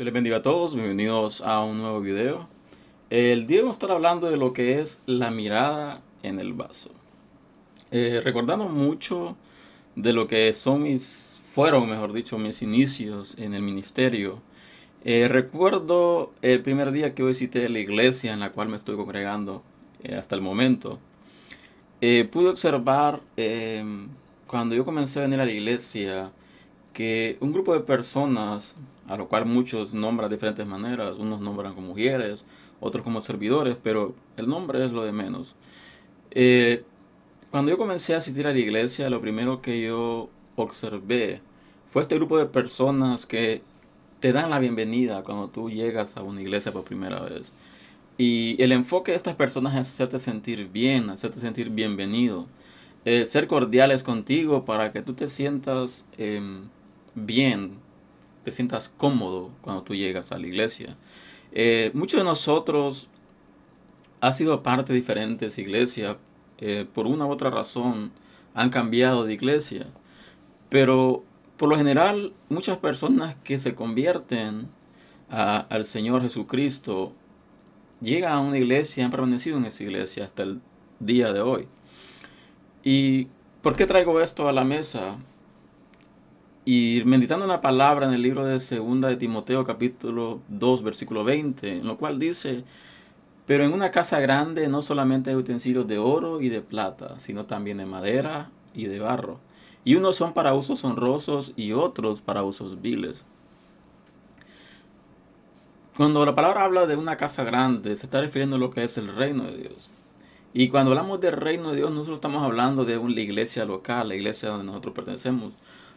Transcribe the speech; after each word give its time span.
Dios 0.00 0.06
les 0.06 0.14
bendiga 0.14 0.38
a 0.38 0.42
todos, 0.42 0.74
bienvenidos 0.74 1.42
a 1.42 1.62
un 1.62 1.76
nuevo 1.76 2.00
video. 2.00 2.48
El 3.10 3.46
día 3.46 3.60
vamos 3.60 3.74
a 3.74 3.76
estar 3.76 3.90
hablando 3.90 4.30
de 4.30 4.38
lo 4.38 4.54
que 4.54 4.80
es 4.80 5.02
la 5.04 5.30
mirada 5.30 6.00
en 6.22 6.40
el 6.40 6.54
vaso. 6.54 6.88
Eh, 7.90 8.22
recordando 8.24 8.66
mucho 8.66 9.36
de 9.96 10.14
lo 10.14 10.26
que 10.26 10.54
son 10.54 10.84
mis, 10.84 11.42
fueron 11.52 11.86
mejor 11.86 12.14
dicho, 12.14 12.38
mis 12.38 12.62
inicios 12.62 13.36
en 13.36 13.52
el 13.52 13.60
ministerio. 13.60 14.40
Eh, 15.04 15.28
recuerdo 15.28 16.32
el 16.40 16.62
primer 16.62 16.92
día 16.92 17.14
que 17.14 17.22
visité 17.22 17.68
la 17.68 17.80
iglesia 17.80 18.32
en 18.32 18.40
la 18.40 18.52
cual 18.52 18.70
me 18.70 18.78
estoy 18.78 18.96
congregando 18.96 19.62
eh, 20.02 20.14
hasta 20.14 20.34
el 20.34 20.40
momento. 20.40 20.98
pude 22.00 22.48
observar 22.48 23.20
cuando 24.46 24.74
yo 24.74 24.86
comencé 24.86 25.18
a 25.18 25.22
venir 25.24 25.40
a 25.40 25.44
la 25.44 25.52
iglesia 25.52 26.32
que 26.92 27.36
un 27.40 27.52
grupo 27.52 27.74
de 27.74 27.80
personas, 27.80 28.76
a 29.06 29.16
lo 29.16 29.28
cual 29.28 29.46
muchos 29.46 29.94
nombran 29.94 30.28
de 30.28 30.36
diferentes 30.36 30.66
maneras, 30.66 31.16
unos 31.18 31.40
nombran 31.40 31.74
como 31.74 31.88
mujeres, 31.88 32.44
otros 32.80 33.04
como 33.04 33.20
servidores, 33.20 33.76
pero 33.82 34.14
el 34.36 34.48
nombre 34.48 34.84
es 34.84 34.92
lo 34.92 35.04
de 35.04 35.12
menos. 35.12 35.54
Eh, 36.30 36.84
cuando 37.50 37.70
yo 37.70 37.78
comencé 37.78 38.14
a 38.14 38.18
asistir 38.18 38.46
a 38.46 38.52
la 38.52 38.58
iglesia, 38.58 39.10
lo 39.10 39.20
primero 39.20 39.60
que 39.60 39.82
yo 39.82 40.28
observé 40.56 41.40
fue 41.90 42.02
este 42.02 42.14
grupo 42.14 42.38
de 42.38 42.46
personas 42.46 43.26
que 43.26 43.62
te 44.20 44.32
dan 44.32 44.50
la 44.50 44.58
bienvenida 44.58 45.22
cuando 45.22 45.48
tú 45.48 45.70
llegas 45.70 46.16
a 46.16 46.22
una 46.22 46.40
iglesia 46.40 46.72
por 46.72 46.84
primera 46.84 47.20
vez. 47.20 47.52
Y 48.18 48.62
el 48.62 48.72
enfoque 48.72 49.12
de 49.12 49.16
estas 49.16 49.34
personas 49.34 49.74
es 49.74 49.90
hacerte 49.90 50.18
sentir 50.18 50.68
bien, 50.68 51.10
hacerte 51.10 51.40
sentir 51.40 51.70
bienvenido, 51.70 52.46
eh, 53.04 53.24
ser 53.26 53.46
cordiales 53.46 54.02
contigo 54.02 54.64
para 54.64 54.92
que 54.92 55.02
tú 55.02 55.14
te 55.14 55.28
sientas 55.28 56.04
em, 56.18 56.64
bien, 57.14 57.78
te 58.44 58.52
sientas 58.52 58.88
cómodo 58.88 59.50
cuando 59.60 59.82
tú 59.82 59.94
llegas 59.94 60.32
a 60.32 60.38
la 60.38 60.46
iglesia. 60.46 60.96
Eh, 61.52 61.90
muchos 61.94 62.18
de 62.20 62.24
nosotros 62.24 63.08
ha 64.20 64.32
sido 64.32 64.62
parte 64.62 64.92
de 64.92 64.98
diferentes 64.98 65.58
iglesias, 65.58 66.16
eh, 66.58 66.86
por 66.92 67.06
una 67.06 67.26
u 67.26 67.30
otra 67.30 67.50
razón 67.50 68.12
han 68.54 68.70
cambiado 68.70 69.24
de 69.24 69.32
iglesia, 69.32 69.86
pero 70.68 71.24
por 71.56 71.68
lo 71.68 71.76
general 71.76 72.32
muchas 72.48 72.78
personas 72.78 73.36
que 73.44 73.58
se 73.58 73.74
convierten 73.74 74.68
al 75.28 75.86
Señor 75.86 76.22
Jesucristo 76.22 77.12
llegan 78.00 78.32
a 78.32 78.40
una 78.40 78.58
iglesia 78.58 79.04
han 79.04 79.10
permanecido 79.12 79.58
en 79.58 79.66
esa 79.66 79.84
iglesia 79.84 80.24
hasta 80.24 80.42
el 80.42 80.60
día 80.98 81.32
de 81.32 81.40
hoy. 81.40 81.68
¿Y 82.82 83.28
por 83.62 83.76
qué 83.76 83.86
traigo 83.86 84.20
esto 84.20 84.48
a 84.48 84.52
la 84.52 84.64
mesa? 84.64 85.16
Y 86.72 87.02
meditando 87.04 87.44
una 87.44 87.60
palabra 87.60 88.06
en 88.06 88.12
el 88.12 88.22
libro 88.22 88.44
de 88.44 88.60
Segunda 88.60 89.08
de 89.08 89.16
Timoteo 89.16 89.64
capítulo 89.64 90.38
2 90.50 90.84
versículo 90.84 91.24
20, 91.24 91.78
en 91.78 91.84
lo 91.84 91.98
cual 91.98 92.20
dice, 92.20 92.62
pero 93.44 93.64
en 93.64 93.72
una 93.72 93.90
casa 93.90 94.20
grande 94.20 94.68
no 94.68 94.80
solamente 94.80 95.30
hay 95.30 95.36
utensilios 95.36 95.88
de 95.88 95.98
oro 95.98 96.40
y 96.40 96.48
de 96.48 96.60
plata, 96.60 97.18
sino 97.18 97.44
también 97.44 97.78
de 97.78 97.86
madera 97.86 98.52
y 98.72 98.84
de 98.84 99.00
barro. 99.00 99.40
Y 99.84 99.96
unos 99.96 100.14
son 100.14 100.32
para 100.32 100.54
usos 100.54 100.84
honrosos 100.84 101.54
y 101.56 101.72
otros 101.72 102.20
para 102.20 102.44
usos 102.44 102.80
viles. 102.80 103.24
Cuando 105.96 106.24
la 106.24 106.36
palabra 106.36 106.62
habla 106.62 106.86
de 106.86 106.94
una 106.94 107.16
casa 107.16 107.42
grande, 107.42 107.96
se 107.96 108.06
está 108.06 108.20
refiriendo 108.20 108.54
a 108.54 108.60
lo 108.60 108.70
que 108.70 108.84
es 108.84 108.96
el 108.96 109.08
reino 109.08 109.42
de 109.42 109.56
Dios. 109.56 109.90
Y 110.54 110.68
cuando 110.68 110.92
hablamos 110.92 111.20
del 111.20 111.32
reino 111.32 111.70
de 111.70 111.78
Dios, 111.78 111.90
nosotros 111.90 112.18
estamos 112.18 112.44
hablando 112.44 112.84
de 112.84 112.96
una 112.96 113.20
iglesia 113.20 113.64
local, 113.64 114.06
la 114.06 114.14
iglesia 114.14 114.50
donde 114.50 114.66
nosotros 114.66 114.94
pertenecemos. 114.94 115.54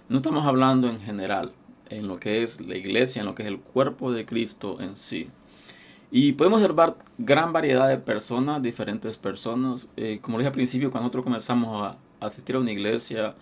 No 0.09 0.17
estamos 0.17 0.45
hablando 0.45 0.89
en 0.89 0.99
general, 0.99 1.53
en 1.89 2.09
lo 2.09 2.19
que 2.19 2.43
es 2.43 2.59
la 2.59 2.75
iglesia, 2.75 3.21
en 3.21 3.25
lo 3.25 3.35
que 3.35 3.43
es 3.43 3.47
el 3.47 3.59
cuerpo 3.59 4.11
de 4.11 4.25
Cristo 4.25 4.81
en 4.81 4.97
sí. 4.97 5.29
Y 6.11 6.33
podemos 6.33 6.57
observar 6.57 6.97
gran 7.17 7.53
variedad 7.53 7.87
de 7.87 7.97
personas, 7.97 8.61
diferentes 8.61 9.17
personas. 9.17 9.87
Eh, 9.95 10.19
como 10.21 10.37
dije 10.37 10.47
al 10.47 10.53
principio, 10.53 10.91
cuando 10.91 11.05
nosotros 11.05 11.23
comenzamos 11.23 11.87
a 11.87 11.97
asistir 12.25 12.57
a 12.57 12.59
una 12.59 12.71
iglesia, 12.71 13.33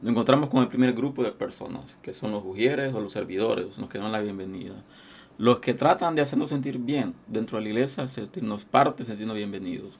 nos 0.00 0.10
encontramos 0.10 0.48
con 0.48 0.62
el 0.62 0.68
primer 0.68 0.94
grupo 0.94 1.22
de 1.22 1.32
personas, 1.32 1.98
que 2.00 2.14
son 2.14 2.32
los 2.32 2.42
ujieres 2.44 2.94
o 2.94 3.00
los 3.00 3.12
servidores, 3.12 3.76
los 3.76 3.88
que 3.90 3.98
dan 3.98 4.10
la 4.10 4.20
bienvenida. 4.20 4.82
Los 5.36 5.58
que 5.58 5.74
tratan 5.74 6.14
de 6.14 6.22
hacernos 6.22 6.48
sentir 6.48 6.78
bien 6.78 7.14
dentro 7.26 7.58
de 7.58 7.64
la 7.64 7.68
iglesia, 7.68 8.08
sentirnos 8.08 8.64
parte, 8.64 9.04
sentirnos 9.04 9.36
bienvenidos. 9.36 9.98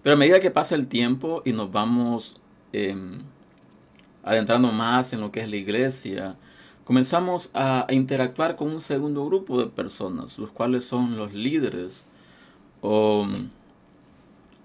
Pero 0.00 0.14
a 0.14 0.18
medida 0.18 0.38
que 0.38 0.52
pasa 0.52 0.76
el 0.76 0.86
tiempo 0.86 1.42
y 1.44 1.52
nos 1.52 1.72
vamos 1.72 2.40
em, 2.72 3.22
adentrando 4.22 4.70
más 4.72 5.12
en 5.12 5.20
lo 5.20 5.30
que 5.32 5.40
es 5.40 5.48
la 5.48 5.56
iglesia, 5.56 6.36
comenzamos 6.84 7.50
a, 7.54 7.86
interactuar 7.90 8.56
con 8.56 8.68
un 8.70 8.80
segundo 8.80 9.24
grupo 9.26 9.58
de 9.60 9.66
personas, 9.66 10.38
los 10.38 10.50
cuales 10.50 10.84
son 10.84 11.16
los 11.16 11.32
líderes 11.32 12.06
o 12.80 13.24
mm, 13.24 13.50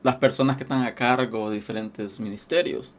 las 0.04 0.16
personas 0.16 0.58
que 0.58 0.64
están 0.64 0.84
a 0.84 0.96
cargo 0.96 1.50
de 1.50 1.56
diferentes 1.56 2.20
ministerios. 2.20 2.94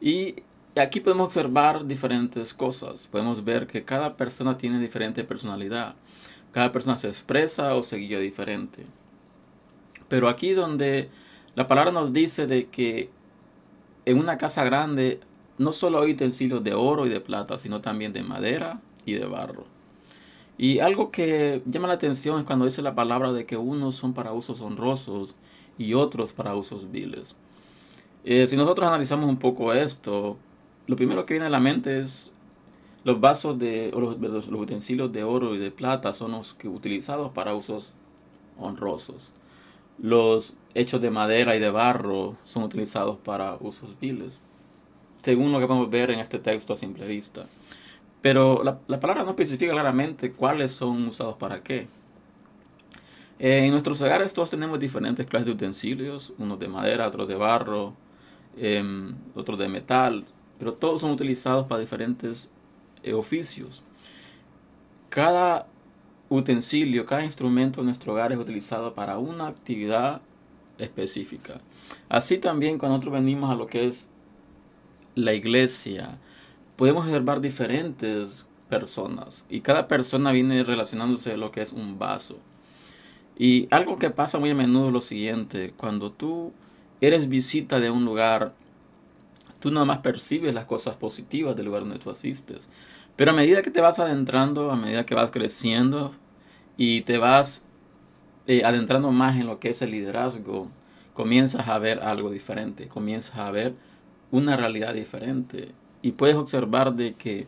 Y 0.00 0.36
aquí 0.76 1.00
podemos 1.00 1.26
observar 1.26 1.86
diferentes 1.86 2.54
cosas. 2.54 3.06
Podemos 3.06 3.44
ver 3.44 3.66
que 3.66 3.84
cada 3.84 4.16
persona 4.16 4.56
tiene 4.56 4.80
diferente 4.80 5.24
personalidad. 5.24 5.94
Cada 6.52 6.72
persona 6.72 6.96
se 6.96 7.08
expresa 7.08 7.74
o 7.74 7.82
se 7.82 7.96
guía 7.96 8.18
diferente. 8.18 8.86
Pero 10.08 10.28
aquí 10.28 10.52
donde 10.52 11.10
la 11.54 11.66
palabra 11.66 11.92
nos 11.92 12.12
dice 12.12 12.46
de 12.46 12.66
que 12.66 13.10
en 14.04 14.18
una 14.18 14.38
casa 14.38 14.64
grande 14.64 15.20
no 15.58 15.72
solo 15.72 16.00
hay 16.00 16.12
utensilios 16.12 16.62
de 16.64 16.74
oro 16.74 17.06
y 17.06 17.10
de 17.10 17.20
plata, 17.20 17.58
sino 17.58 17.80
también 17.80 18.12
de 18.12 18.22
madera 18.22 18.80
y 19.04 19.14
de 19.14 19.26
barro. 19.26 19.64
Y 20.58 20.78
algo 20.80 21.10
que 21.10 21.62
llama 21.66 21.88
la 21.88 21.94
atención 21.94 22.40
es 22.40 22.46
cuando 22.46 22.64
dice 22.64 22.82
la 22.82 22.94
palabra 22.94 23.32
de 23.32 23.46
que 23.46 23.56
unos 23.56 23.96
son 23.96 24.12
para 24.12 24.32
usos 24.32 24.60
honrosos 24.60 25.34
y 25.78 25.94
otros 25.94 26.32
para 26.32 26.54
usos 26.54 26.90
viles. 26.90 27.34
Eh, 28.24 28.46
si 28.46 28.56
nosotros 28.56 28.86
analizamos 28.86 29.28
un 29.28 29.38
poco 29.38 29.72
esto, 29.72 30.36
lo 30.86 30.96
primero 30.96 31.26
que 31.26 31.34
viene 31.34 31.46
a 31.46 31.50
la 31.50 31.60
mente 31.60 32.00
es 32.00 32.30
los 33.04 33.20
vasos 33.20 33.58
de 33.58 33.90
los, 33.92 34.20
los, 34.20 34.48
utensilios 34.48 35.12
de 35.12 35.24
oro 35.24 35.54
y 35.54 35.58
de 35.58 35.70
plata 35.72 36.12
son 36.12 36.32
los 36.32 36.54
que 36.54 36.68
utilizados 36.68 37.32
para 37.32 37.54
usos 37.54 37.92
honrosos. 38.58 39.32
Los 39.98 40.54
hechos 40.74 41.00
de 41.00 41.10
madera 41.10 41.56
y 41.56 41.60
de 41.60 41.70
barro 41.70 42.36
son 42.44 42.62
utilizados 42.62 43.18
para 43.18 43.56
usos 43.60 43.98
viles 44.00 44.38
según 45.22 45.52
lo 45.52 45.60
que 45.60 45.66
podemos 45.66 45.90
ver 45.90 46.10
en 46.10 46.18
este 46.20 46.38
texto 46.38 46.72
a 46.72 46.76
simple 46.76 47.06
vista. 47.06 47.46
Pero 48.20 48.62
la, 48.62 49.00
palabra 49.00 49.24
no 49.24 49.30
especifica 49.30 49.72
claramente 49.72 50.32
cuáles 50.32 50.72
son 50.72 51.08
usados 51.08 51.36
para 51.36 51.62
qué. 51.62 51.88
en 53.38 53.70
nuestros 53.72 54.00
hogares 54.00 54.32
todos 54.32 54.50
tenemos 54.50 54.78
diferentes 54.78 55.26
clases 55.26 55.46
de 55.46 55.52
utensilios, 55.52 56.32
unos 56.38 56.58
de 56.60 56.68
madera, 56.68 57.08
otros 57.08 57.26
de 57.26 57.34
barro, 57.34 57.94
em, 58.56 59.14
otros 59.34 59.58
de 59.58 59.68
metal, 59.68 60.24
pero 60.58 60.74
todos 60.74 61.00
son 61.00 61.10
utilizados 61.10 61.66
para 61.66 61.80
diferentes 61.80 62.48
eh, 63.02 63.14
oficios. 63.14 63.82
Cada 65.08 65.66
utensilio, 66.28 67.04
cada 67.04 67.24
instrumento 67.24 67.80
en 67.80 67.86
nuestro 67.86 68.12
hogar 68.12 68.32
es 68.32 68.38
utilizado 68.38 68.94
para 68.94 69.18
una 69.18 69.48
actividad 69.48 70.22
específica. 70.78 71.60
Así 72.08 72.38
también 72.38 72.78
cuando 72.78 72.96
nosotros 72.96 73.20
venimos 73.20 73.50
a 73.50 73.54
lo 73.54 73.66
que 73.66 73.88
es 73.88 74.08
la 75.14 75.34
iglesia, 75.34 76.18
podemos 76.76 77.06
observar 77.06 77.40
diferentes 77.40 78.46
personas 78.68 79.44
y 79.48 79.60
cada 79.60 79.88
persona 79.88 80.32
viene 80.32 80.64
relacionándose 80.64 81.32
a 81.32 81.36
lo 81.36 81.50
que 81.50 81.62
es 81.62 81.72
un 81.72 81.98
vaso. 81.98 82.38
Y 83.36 83.66
algo 83.70 83.98
que 83.98 84.10
pasa 84.10 84.38
muy 84.38 84.50
a 84.50 84.54
menudo 84.54 84.88
es 84.88 84.92
lo 84.92 85.00
siguiente, 85.00 85.74
cuando 85.76 86.12
tú 86.12 86.52
eres 87.00 87.28
visita 87.28 87.80
de 87.80 87.90
un 87.90 88.04
lugar, 88.04 88.54
tú 89.58 89.70
nada 89.70 89.84
más 89.84 89.98
percibes 89.98 90.54
las 90.54 90.66
cosas 90.66 90.96
positivas 90.96 91.56
del 91.56 91.66
lugar 91.66 91.82
donde 91.82 91.98
tú 91.98 92.10
asistes. 92.10 92.68
Pero 93.16 93.32
a 93.32 93.34
medida 93.34 93.62
que 93.62 93.70
te 93.70 93.80
vas 93.80 93.98
adentrando, 93.98 94.70
a 94.70 94.76
medida 94.76 95.04
que 95.04 95.14
vas 95.14 95.30
creciendo 95.30 96.12
y 96.76 97.02
te 97.02 97.18
vas 97.18 97.64
eh, 98.46 98.64
adentrando 98.64 99.10
más 99.10 99.36
en 99.36 99.46
lo 99.46 99.60
que 99.60 99.70
es 99.70 99.82
el 99.82 99.90
liderazgo, 99.90 100.70
comienzas 101.12 101.68
a 101.68 101.78
ver 101.78 102.00
algo 102.00 102.30
diferente, 102.30 102.88
comienzas 102.88 103.36
a 103.36 103.50
ver 103.50 103.74
una 104.32 104.56
realidad 104.56 104.94
diferente. 104.94 105.70
Y 106.02 106.12
puedes 106.12 106.34
observar 106.34 106.94
de 106.94 107.14
que 107.14 107.46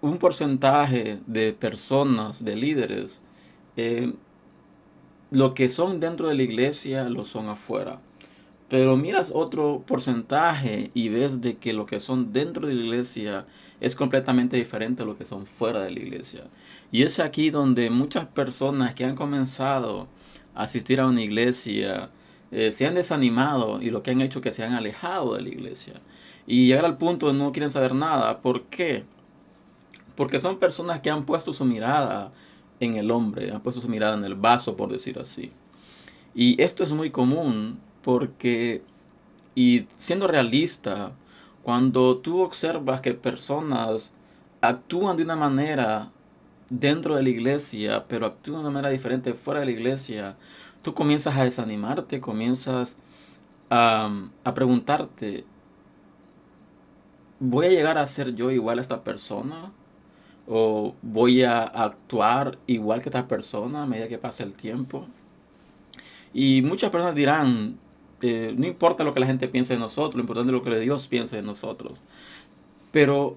un 0.00 0.16
porcentaje 0.16 1.20
de 1.26 1.52
personas, 1.52 2.42
de 2.42 2.56
líderes, 2.56 3.20
eh, 3.76 4.14
lo 5.30 5.52
que 5.52 5.68
son 5.68 6.00
dentro 6.00 6.28
de 6.28 6.34
la 6.34 6.42
iglesia 6.42 7.04
lo 7.10 7.26
son 7.26 7.48
afuera. 7.48 8.00
Pero 8.68 8.96
miras 8.96 9.32
otro 9.34 9.82
porcentaje 9.84 10.90
y 10.94 11.08
ves 11.08 11.40
de 11.40 11.56
que 11.56 11.72
lo 11.72 11.86
que 11.86 11.98
son 11.98 12.32
dentro 12.32 12.68
de 12.68 12.74
la 12.74 12.82
iglesia 12.84 13.46
es 13.80 13.96
completamente 13.96 14.56
diferente 14.56 15.02
a 15.02 15.06
lo 15.06 15.18
que 15.18 15.24
son 15.24 15.46
fuera 15.46 15.82
de 15.82 15.90
la 15.90 15.98
iglesia. 15.98 16.44
Y 16.92 17.02
es 17.02 17.18
aquí 17.18 17.50
donde 17.50 17.90
muchas 17.90 18.26
personas 18.26 18.94
que 18.94 19.04
han 19.04 19.16
comenzado 19.16 20.06
a 20.54 20.62
asistir 20.62 21.00
a 21.00 21.08
una 21.08 21.22
iglesia, 21.22 22.10
eh, 22.52 22.72
se 22.72 22.86
han 22.86 22.94
desanimado 22.94 23.80
y 23.80 23.90
lo 23.90 24.02
que 24.02 24.10
han 24.10 24.20
hecho 24.20 24.40
es 24.40 24.42
que 24.42 24.52
se 24.52 24.64
han 24.64 24.72
alejado 24.72 25.34
de 25.34 25.42
la 25.42 25.48
iglesia. 25.48 25.94
Y 26.46 26.66
llegar 26.66 26.84
al 26.84 26.98
punto 26.98 27.28
de 27.28 27.34
no 27.34 27.52
quieren 27.52 27.70
saber 27.70 27.94
nada. 27.94 28.40
¿Por 28.40 28.64
qué? 28.64 29.04
Porque 30.16 30.40
son 30.40 30.58
personas 30.58 31.00
que 31.00 31.10
han 31.10 31.24
puesto 31.24 31.52
su 31.52 31.64
mirada 31.64 32.32
en 32.80 32.96
el 32.96 33.10
hombre, 33.10 33.52
han 33.52 33.60
puesto 33.60 33.80
su 33.80 33.88
mirada 33.88 34.14
en 34.14 34.24
el 34.24 34.34
vaso, 34.34 34.76
por 34.76 34.90
decir 34.90 35.18
así. 35.18 35.52
Y 36.34 36.60
esto 36.60 36.82
es 36.82 36.92
muy 36.92 37.10
común 37.10 37.78
porque, 38.02 38.82
y 39.54 39.86
siendo 39.96 40.26
realista, 40.26 41.12
cuando 41.62 42.18
tú 42.18 42.40
observas 42.40 43.00
que 43.00 43.14
personas 43.14 44.12
actúan 44.60 45.16
de 45.16 45.22
una 45.22 45.36
manera 45.36 46.10
dentro 46.68 47.16
de 47.16 47.22
la 47.22 47.28
iglesia, 47.28 48.04
pero 48.08 48.26
actúan 48.26 48.62
de 48.62 48.68
una 48.68 48.74
manera 48.74 48.90
diferente 48.90 49.34
fuera 49.34 49.60
de 49.60 49.66
la 49.66 49.72
iglesia, 49.72 50.36
tú 50.82 50.94
comienzas 50.94 51.36
a 51.36 51.44
desanimarte, 51.44 52.20
comienzas 52.20 52.96
a, 53.68 54.10
a 54.44 54.54
preguntarte, 54.54 55.44
¿voy 57.38 57.66
a 57.66 57.70
llegar 57.70 57.98
a 57.98 58.06
ser 58.06 58.34
yo 58.34 58.50
igual 58.50 58.78
a 58.78 58.82
esta 58.82 59.02
persona? 59.02 59.72
¿O 60.46 60.94
voy 61.02 61.44
a 61.44 61.62
actuar 61.62 62.58
igual 62.66 63.02
que 63.02 63.08
esta 63.08 63.28
persona 63.28 63.82
a 63.82 63.86
medida 63.86 64.08
que 64.08 64.18
pase 64.18 64.42
el 64.42 64.54
tiempo? 64.54 65.06
Y 66.32 66.62
muchas 66.62 66.90
personas 66.90 67.14
dirán, 67.14 67.78
eh, 68.22 68.54
no 68.56 68.66
importa 68.66 69.04
lo 69.04 69.14
que 69.14 69.20
la 69.20 69.26
gente 69.26 69.48
piense 69.48 69.74
de 69.74 69.80
nosotros, 69.80 70.14
lo 70.14 70.20
importante 70.20 70.50
es 70.50 70.58
lo 70.58 70.62
que 70.62 70.78
Dios 70.78 71.08
piense 71.08 71.36
de 71.36 71.42
nosotros. 71.42 72.02
Pero 72.92 73.36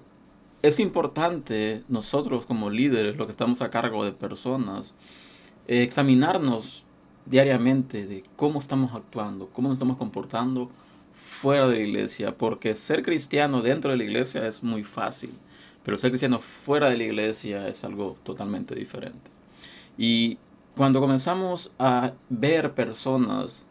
es 0.62 0.80
importante 0.80 1.84
nosotros 1.88 2.46
como 2.46 2.70
líderes, 2.70 3.16
los 3.16 3.26
que 3.26 3.32
estamos 3.32 3.62
a 3.62 3.70
cargo 3.70 4.04
de 4.04 4.12
personas, 4.12 4.94
eh, 5.68 5.82
examinarnos 5.82 6.86
diariamente 7.26 8.06
de 8.06 8.22
cómo 8.36 8.58
estamos 8.58 8.94
actuando, 8.94 9.48
cómo 9.48 9.68
nos 9.68 9.76
estamos 9.76 9.96
comportando 9.96 10.70
fuera 11.14 11.68
de 11.68 11.78
la 11.78 11.82
iglesia, 11.82 12.36
porque 12.36 12.74
ser 12.74 13.02
cristiano 13.02 13.62
dentro 13.62 13.90
de 13.90 13.96
la 13.96 14.04
iglesia 14.04 14.46
es 14.46 14.62
muy 14.62 14.84
fácil, 14.84 15.32
pero 15.82 15.98
ser 15.98 16.10
cristiano 16.10 16.38
fuera 16.38 16.88
de 16.88 16.96
la 16.96 17.04
iglesia 17.04 17.68
es 17.68 17.84
algo 17.84 18.16
totalmente 18.22 18.74
diferente. 18.74 19.30
Y 19.96 20.38
cuando 20.76 21.00
comenzamos 21.00 21.70
a 21.78 22.12
ver 22.28 22.74
personas, 22.74 23.64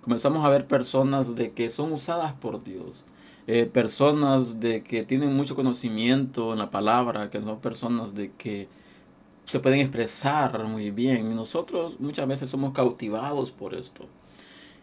comenzamos 0.00 0.44
a 0.44 0.48
ver 0.48 0.66
personas 0.66 1.34
de 1.34 1.52
que 1.52 1.70
son 1.70 1.92
usadas 1.92 2.32
por 2.34 2.62
Dios, 2.62 3.04
eh, 3.46 3.66
personas 3.66 4.60
de 4.60 4.82
que 4.82 5.04
tienen 5.04 5.34
mucho 5.34 5.54
conocimiento 5.54 6.52
en 6.52 6.60
la 6.60 6.70
palabra, 6.70 7.30
que 7.30 7.40
son 7.40 7.60
personas 7.60 8.14
de 8.14 8.30
que 8.32 8.68
se 9.44 9.60
pueden 9.60 9.80
expresar 9.80 10.64
muy 10.64 10.90
bien. 10.90 11.34
Nosotros 11.34 12.00
muchas 12.00 12.26
veces 12.26 12.50
somos 12.50 12.72
cautivados 12.72 13.50
por 13.50 13.74
esto. 13.74 14.06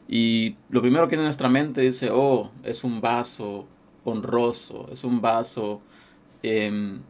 Y 0.07 0.55
lo 0.69 0.81
primero 0.81 1.07
que 1.07 1.15
en 1.15 1.23
nuestra 1.23 1.49
mente 1.49 1.81
dice, 1.81 2.09
oh, 2.11 2.51
es 2.63 2.83
un 2.83 3.01
vaso 3.01 3.65
honroso, 4.03 4.89
es 4.91 5.03
un 5.03 5.21
vaso 5.21 5.81
em, 6.43 7.01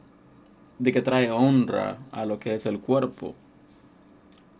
de 0.80 0.92
que 0.92 1.02
trae 1.02 1.32
honra 1.32 1.98
a 2.12 2.26
lo 2.26 2.40
que 2.40 2.56
es 2.56 2.66
el 2.66 2.80
cuerpo. 2.80 3.36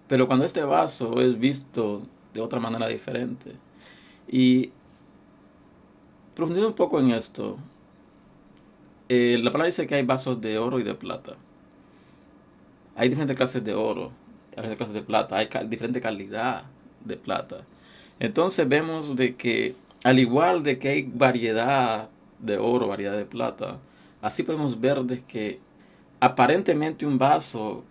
Pero 0.08 0.28
cuando 0.28 0.46
este 0.46 0.64
vaso 0.64 1.22
es 1.22 1.40
visto 1.40 2.02
de 2.34 2.42
otra 2.42 2.60
manera 2.60 2.88
diferente. 2.88 3.56
Y 4.28 4.72
profundizando 6.36 6.70
un 6.70 6.76
poco 6.76 7.00
en 7.00 7.12
esto, 7.12 7.58
eh, 9.10 9.38
la 9.42 9.52
palabra 9.52 9.68
dice 9.68 9.88
que 9.88 9.96
hay 9.96 10.04
vasos 10.04 10.42
de 10.42 10.58
oro 10.58 10.80
y 10.80 10.84
de 10.84 10.96
plata. 10.96 11.36
Hay 12.96 13.10
diferentes 13.10 13.38
clases 13.38 13.64
de 13.64 13.74
oro, 13.74 14.12
hay 14.52 14.64
diferentes 14.64 14.78
clases 14.78 14.94
de 14.94 15.02
plata, 15.02 15.38
hay 15.38 15.50
diferente 15.68 16.02
calidad 16.02 16.64
de 17.04 17.18
plata. 17.18 17.62
Entonces 18.20 18.68
vemos 18.68 19.16
de 19.16 19.36
que 19.36 19.76
al 20.04 20.20
igual 20.20 20.64
de 20.64 20.80
que 20.80 20.90
hay 20.90 21.04
variedad 21.04 22.10
de 22.40 22.58
oro, 22.58 22.88
variedad 22.88 23.16
de 23.18 23.26
plata, 23.26 23.78
así 24.22 24.44
podemos 24.44 24.80
ver 24.80 25.02
de 25.04 25.22
que 25.24 25.60
aparentemente 26.20 27.06
un 27.06 27.18
vaso 27.18 27.84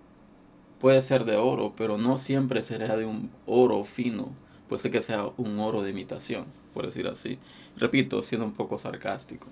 puede 0.81 1.01
ser 1.03 1.25
de 1.25 1.37
oro, 1.37 1.73
pero 1.77 1.99
no 1.99 2.19
siempre 2.19 2.63
será 2.63 2.97
de 2.97 3.05
un 3.05 3.31
oro 3.47 3.85
fino, 3.85 4.31
puede 4.69 4.83
ser 4.83 4.91
que 4.91 5.03
sea 5.03 5.29
un 5.37 5.59
oro 5.61 5.83
de 5.83 5.91
imitación, 5.91 6.47
por 6.75 6.87
decir 6.87 7.07
así. 7.07 7.39
Repito, 7.77 8.23
siendo 8.23 8.47
un 8.47 8.53
poco 8.53 8.79
sarcástico. 8.79 9.47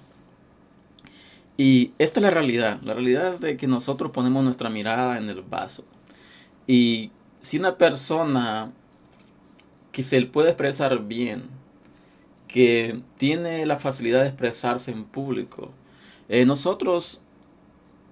Y 1.59 1.93
esta 1.99 2.21
es 2.21 2.23
la 2.23 2.31
realidad. 2.31 2.81
La 2.83 2.95
realidad 2.95 3.33
es 3.33 3.41
de 3.41 3.57
que 3.57 3.67
nosotros 3.67 4.13
ponemos 4.13 4.45
nuestra 4.45 4.71
mirada 4.71 5.19
en 5.19 5.29
el 5.29 5.43
vaso. 5.43 5.85
Y 6.69 7.11
si 7.41 7.59
una 7.59 7.77
persona 7.77 8.73
que 9.91 10.05
se 10.05 10.23
puede 10.27 10.51
expresar 10.51 11.01
bien, 11.05 11.51
que 12.47 13.03
tiene 13.17 13.67
la 13.67 13.79
facilidad 13.79 14.23
de 14.23 14.29
expresarse 14.29 14.93
en 14.93 15.05
público, 15.05 15.71
eh, 16.29 16.47
nosotros 16.47 17.21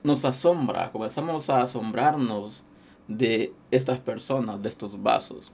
nos 0.02 0.24
asombra, 0.24 0.90
comenzamos 0.90 1.48
a 1.48 1.62
asombrarnos 1.62 2.64
de 3.06 3.52
estas 3.70 4.00
personas, 4.00 4.60
de 4.60 4.68
estos 4.68 5.00
vasos. 5.00 5.52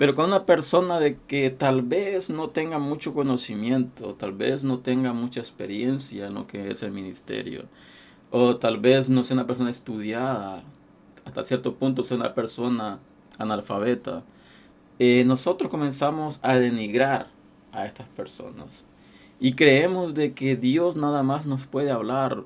Pero 0.00 0.14
con 0.14 0.24
una 0.24 0.46
persona 0.46 0.98
de 0.98 1.18
que 1.28 1.50
tal 1.50 1.82
vez 1.82 2.30
no 2.30 2.48
tenga 2.48 2.78
mucho 2.78 3.12
conocimiento, 3.12 4.14
tal 4.14 4.32
vez 4.32 4.64
no 4.64 4.78
tenga 4.78 5.12
mucha 5.12 5.40
experiencia 5.40 6.28
en 6.28 6.32
lo 6.32 6.46
que 6.46 6.70
es 6.70 6.82
el 6.82 6.90
ministerio, 6.90 7.64
o 8.30 8.56
tal 8.56 8.78
vez 8.78 9.10
no 9.10 9.24
sea 9.24 9.34
una 9.34 9.46
persona 9.46 9.68
estudiada, 9.68 10.62
hasta 11.26 11.44
cierto 11.44 11.74
punto 11.74 12.02
sea 12.02 12.16
una 12.16 12.32
persona 12.32 12.98
analfabeta, 13.36 14.22
eh, 14.98 15.22
nosotros 15.26 15.70
comenzamos 15.70 16.40
a 16.40 16.56
denigrar 16.56 17.26
a 17.70 17.84
estas 17.84 18.08
personas. 18.08 18.86
Y 19.38 19.52
creemos 19.52 20.14
de 20.14 20.32
que 20.32 20.56
Dios 20.56 20.96
nada 20.96 21.22
más 21.22 21.44
nos 21.44 21.66
puede 21.66 21.90
hablar 21.90 22.44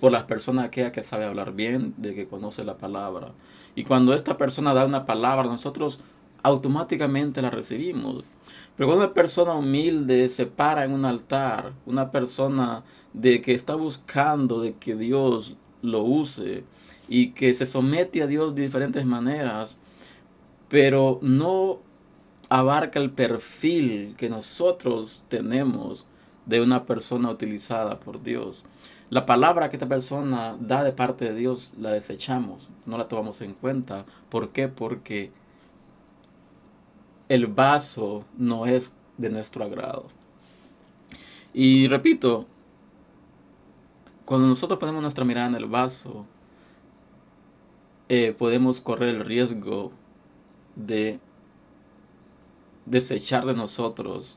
por 0.00 0.12
las 0.12 0.22
personas 0.22 0.64
aquella 0.64 0.92
que 0.92 1.02
sabe 1.02 1.26
hablar 1.26 1.52
bien, 1.52 1.92
de 1.98 2.14
que 2.14 2.26
conoce 2.26 2.64
la 2.64 2.78
palabra. 2.78 3.32
Y 3.74 3.84
cuando 3.84 4.14
esta 4.14 4.38
persona 4.38 4.72
da 4.72 4.86
una 4.86 5.04
palabra, 5.04 5.44
nosotros 5.44 6.00
automáticamente 6.42 7.42
la 7.42 7.50
recibimos. 7.50 8.24
Pero 8.76 8.88
cuando 8.88 9.04
una 9.04 9.14
persona 9.14 9.54
humilde 9.54 10.28
se 10.28 10.46
para 10.46 10.84
en 10.84 10.92
un 10.92 11.04
altar, 11.04 11.72
una 11.86 12.10
persona 12.10 12.82
de 13.12 13.42
que 13.42 13.54
está 13.54 13.74
buscando 13.74 14.60
de 14.60 14.74
que 14.74 14.96
Dios 14.96 15.56
lo 15.82 16.02
use 16.02 16.64
y 17.08 17.32
que 17.32 17.54
se 17.54 17.66
somete 17.66 18.22
a 18.22 18.26
Dios 18.26 18.54
de 18.54 18.62
diferentes 18.62 19.04
maneras, 19.04 19.78
pero 20.68 21.18
no 21.22 21.80
abarca 22.48 23.00
el 23.00 23.10
perfil 23.10 24.14
que 24.16 24.28
nosotros 24.28 25.24
tenemos 25.28 26.06
de 26.46 26.60
una 26.60 26.84
persona 26.84 27.30
utilizada 27.30 28.00
por 28.00 28.22
Dios. 28.22 28.64
La 29.08 29.26
palabra 29.26 29.68
que 29.68 29.76
esta 29.76 29.88
persona 29.88 30.56
da 30.60 30.84
de 30.84 30.92
parte 30.92 31.24
de 31.24 31.34
Dios 31.34 31.72
la 31.78 31.90
desechamos, 31.90 32.68
no 32.86 32.96
la 32.96 33.06
tomamos 33.06 33.40
en 33.40 33.54
cuenta. 33.54 34.04
¿Por 34.28 34.50
qué? 34.50 34.68
Porque 34.68 35.32
el 37.30 37.46
vaso 37.46 38.24
no 38.36 38.66
es 38.66 38.92
de 39.16 39.30
nuestro 39.30 39.64
agrado. 39.64 40.08
Y 41.54 41.86
repito, 41.86 42.46
cuando 44.24 44.48
nosotros 44.48 44.80
ponemos 44.80 45.00
nuestra 45.00 45.24
mirada 45.24 45.46
en 45.46 45.54
el 45.54 45.66
vaso, 45.66 46.26
eh, 48.08 48.34
podemos 48.36 48.80
correr 48.80 49.10
el 49.10 49.24
riesgo 49.24 49.92
de 50.74 51.20
desechar 52.84 53.46
de 53.46 53.54
nosotros 53.54 54.36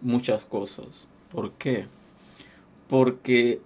muchas 0.00 0.46
cosas. 0.46 1.08
¿Por 1.30 1.52
qué? 1.52 1.88
Porque 2.88 3.60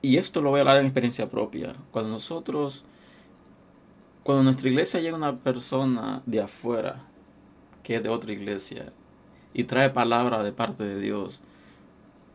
y 0.00 0.16
esto 0.16 0.40
lo 0.40 0.50
voy 0.50 0.58
a 0.58 0.60
hablar 0.60 0.78
en 0.78 0.86
experiencia 0.86 1.28
propia. 1.28 1.74
Cuando 1.90 2.10
nosotros, 2.10 2.84
cuando 4.22 4.44
nuestra 4.44 4.68
iglesia 4.68 5.00
llega 5.00 5.16
una 5.16 5.38
persona 5.38 6.22
de 6.24 6.40
afuera, 6.40 7.04
que 7.82 7.96
es 7.96 8.02
de 8.02 8.08
otra 8.08 8.32
iglesia, 8.32 8.92
y 9.54 9.64
trae 9.64 9.90
palabra 9.90 10.42
de 10.42 10.52
parte 10.52 10.84
de 10.84 11.00
Dios, 11.00 11.42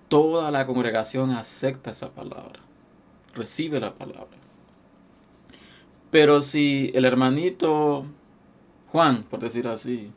toda 0.08 0.52
la 0.52 0.66
congregación 0.66 1.32
acepta 1.32 1.92
esa 1.92 2.12
palabra, 2.12 2.60
recibe 3.34 3.80
la 3.80 3.96
palabra. 3.96 4.38
Pero 6.12 6.42
si 6.42 6.92
el 6.94 7.06
hermanito 7.06 8.06
Juan, 8.92 9.24
por 9.24 9.40
decir 9.40 9.68
así, 9.68 10.12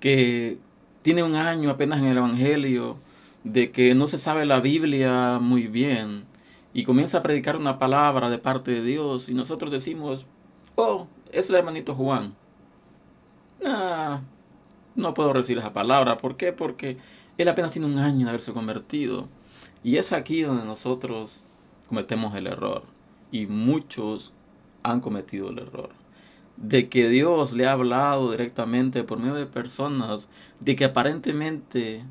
que 0.00 0.58
tiene 1.02 1.22
un 1.22 1.34
año 1.34 1.70
apenas 1.70 1.98
en 2.00 2.06
el 2.06 2.18
Evangelio, 2.18 2.96
de 3.42 3.72
que 3.72 3.94
no 3.94 4.08
se 4.08 4.18
sabe 4.18 4.46
la 4.46 4.60
Biblia 4.60 5.38
muy 5.40 5.66
bien, 5.66 6.24
y 6.74 6.82
comienza 6.82 7.18
a 7.18 7.22
predicar 7.22 7.56
una 7.56 7.78
palabra 7.78 8.28
de 8.28 8.38
parte 8.38 8.72
de 8.72 8.82
Dios 8.82 9.28
y 9.28 9.34
nosotros 9.34 9.70
decimos, 9.70 10.26
oh, 10.74 11.06
es 11.30 11.48
el 11.48 11.56
hermanito 11.56 11.94
Juan. 11.94 12.34
No 13.60 15.14
puedo 15.14 15.32
recibir 15.32 15.58
esa 15.58 15.72
palabra. 15.72 16.18
¿Por 16.18 16.36
qué? 16.36 16.52
Porque 16.52 16.98
él 17.38 17.48
apenas 17.48 17.72
tiene 17.72 17.86
un 17.86 17.98
año 17.98 18.24
de 18.24 18.30
haberse 18.30 18.52
convertido. 18.52 19.28
Y 19.82 19.96
es 19.96 20.12
aquí 20.12 20.42
donde 20.42 20.64
nosotros 20.64 21.44
cometemos 21.88 22.34
el 22.34 22.46
error. 22.46 22.84
Y 23.30 23.46
muchos 23.46 24.32
han 24.82 25.00
cometido 25.00 25.50
el 25.50 25.58
error. 25.58 25.90
De 26.56 26.88
que 26.88 27.08
Dios 27.08 27.52
le 27.52 27.66
ha 27.66 27.72
hablado 27.72 28.30
directamente 28.30 29.02
por 29.02 29.18
medio 29.18 29.34
de 29.34 29.46
personas 29.46 30.28
de 30.60 30.76
que 30.76 30.84
aparentemente 30.84 32.04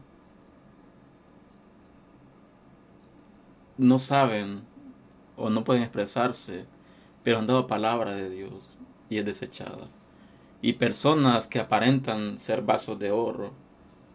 no 3.78 4.00
saben 4.00 4.64
o 5.38 5.50
no 5.50 5.64
pueden 5.64 5.84
expresarse, 5.84 6.66
pero 7.24 7.40
han 7.40 7.48
dado 7.48 7.68
palabra 7.68 8.12
de 8.12 8.30
Dios 8.30 8.70
y 9.10 9.18
es 9.18 9.26
desechada. 9.26 9.88
Y 10.64 10.74
personas 10.74 11.46
que 11.46 11.60
aparentan 11.60 12.40
ser 12.40 12.64
vasos 12.64 12.98
de 12.98 13.12
oro 13.12 13.52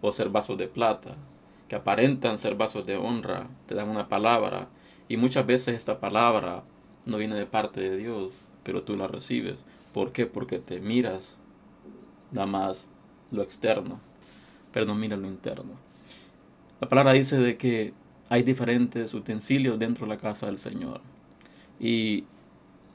o 0.01 0.11
ser 0.11 0.31
vasos 0.31 0.59
de 0.59 0.67
plata, 0.67 1.15
que 1.69 1.77
aparentan 1.77 2.39
ser 2.39 2.57
vasos 2.57 2.87
de 2.87 2.97
honra, 2.97 3.47
te 3.67 3.77
dan 3.77 3.89
una 3.89 4.09
palabra 4.09 4.69
y 5.09 5.17
muchas 5.17 5.47
veces 5.47 5.77
esta 5.77 6.01
palabra 6.01 6.65
no 7.07 7.19
viene 7.19 7.37
de 7.37 7.47
parte 7.47 7.81
de 7.81 7.97
Dios, 7.97 8.33
pero 8.63 8.83
tú 8.83 8.97
la 8.97 9.07
recibes. 9.07 9.57
¿Por 9.93 10.11
qué? 10.11 10.27
Porque 10.27 10.59
te 10.59 10.81
miras 10.81 11.37
nada 12.33 12.47
más 12.47 12.89
lo 13.31 13.43
externo, 13.43 14.01
pero 14.73 14.87
no 14.87 14.95
miras 14.95 15.19
lo 15.19 15.29
interno. 15.29 15.73
La 16.81 16.89
palabra 16.89 17.13
dice 17.13 17.37
de 17.39 17.57
que 17.57 17.93
hay 18.29 18.43
diferentes 18.43 19.13
utensilios 19.15 19.79
dentro 19.79 20.07
de 20.07 20.15
la 20.15 20.19
casa 20.19 20.47
del 20.47 20.59
Señor. 20.59 21.01
Y 21.81 22.25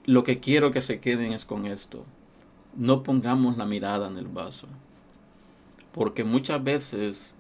lo 0.06 0.24
que 0.24 0.40
quiero 0.40 0.72
que 0.72 0.82
se 0.82 1.00
queden 1.00 1.34
es 1.34 1.46
con 1.46 1.66
esto. 1.66 2.06
No 2.76 3.04
pongamos 3.04 3.58
la 3.58 3.66
mirada 3.66 4.08
en 4.08 4.18
el 4.18 4.28
vaso. 4.28 4.68
Porque 5.92 6.24
muchas 6.24 6.64
veces 6.64 7.36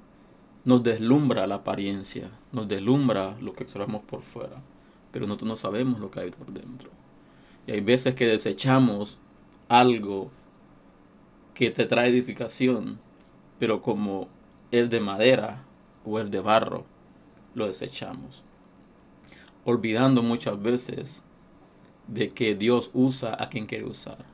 nos 0.65 0.83
deslumbra 0.83 1.47
la 1.47 1.55
apariencia, 1.55 2.29
nos 2.51 2.67
deslumbra 2.67 3.35
lo 3.41 3.53
que 3.53 3.63
observamos 3.63 4.03
por 4.03 4.21
fuera, 4.21 4.61
pero 5.11 5.27
nosotros 5.27 5.49
no 5.49 5.55
sabemos 5.55 5.99
lo 5.99 6.09
que 6.11 6.21
hay 6.21 6.31
por 6.31 6.51
dentro. 6.51 6.89
Y 7.67 7.71
hay 7.71 7.81
veces 7.81 8.15
que 8.15 8.27
desechamos 8.27 9.17
algo 9.67 10.31
que 11.53 11.69
te 11.69 11.85
trae 11.85 12.09
edificación, 12.09 12.99
pero 13.59 13.81
como 13.81 14.27
es 14.71 14.89
de 14.89 14.99
madera 14.99 15.63
o 16.05 16.19
es 16.19 16.31
de 16.31 16.39
barro, 16.39 16.85
lo 17.55 17.67
desechamos. 17.67 18.43
Olvidando 19.65 20.21
muchas 20.21 20.61
veces 20.61 21.23
de 22.07 22.31
que 22.31 22.55
Dios 22.55 22.91
usa 22.93 23.35
a 23.41 23.49
quien 23.49 23.65
quiere 23.65 23.85
usar. 23.85 24.32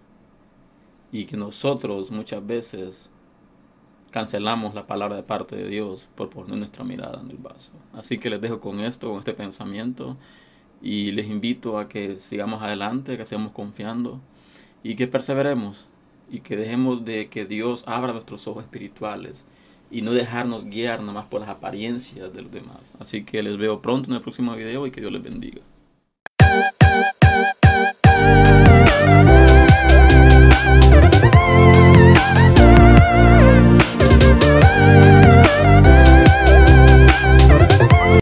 Y 1.12 1.26
que 1.26 1.38
nosotros 1.38 2.12
muchas 2.12 2.46
veces 2.46 3.10
cancelamos 4.12 4.74
la 4.74 4.88
palabra 4.88 5.16
de 5.16 5.24
parte 5.24 5.56
de 5.56 5.68
Dios 5.68 6.10
por 6.16 6.30
poner 6.30 6.58
nuestra 6.58 6.84
mirada 6.84 7.22
en 7.22 7.32
el 7.32 7.38
vaso. 7.38 7.72
Así 7.94 8.18
que 8.18 8.30
les 8.30 8.42
dejo 8.42 8.60
con 8.60 8.80
esto, 8.80 9.10
con 9.10 9.20
este 9.20 9.34
pensamiento. 9.34 10.18
Y 10.82 11.12
les 11.12 11.28
invito 11.28 11.78
a 11.78 11.90
que 11.90 12.20
sigamos 12.20 12.62
adelante, 12.62 13.18
que 13.18 13.26
sigamos 13.26 13.52
confiando 13.52 14.22
y 14.84 14.96
que 14.96 15.08
perseveremos 15.08 15.88
y 16.30 16.40
que 16.40 16.56
dejemos 16.56 17.04
de 17.06 17.28
que 17.30 17.46
Dios 17.46 17.84
abra 17.88 18.14
nuestros 18.14 18.48
ojos 18.48 18.64
espirituales 18.64 19.46
y 19.92 20.02
no 20.02 20.14
dejarnos 20.14 20.66
guiar 20.66 21.04
nomás 21.04 21.26
por 21.26 21.42
las 21.42 21.50
apariencias 21.50 22.34
de 22.34 22.42
los 22.44 22.52
demás. 22.52 22.94
Así 23.00 23.24
que 23.24 23.42
les 23.44 23.58
veo 23.58 23.82
pronto 23.82 24.10
en 24.10 24.16
el 24.16 24.22
próximo 24.22 24.56
video 24.56 24.86
y 24.86 24.92
que 24.92 25.02
Dios 25.02 25.12
les 25.12 25.24
bendiga. 25.24 25.62